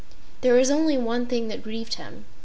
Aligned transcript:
There 0.41 0.55
was 0.55 0.71
only 0.71 0.97
one 0.97 1.27
thing 1.27 1.47
that 1.49 1.61
grieved 1.61 1.93
him. 1.93 2.25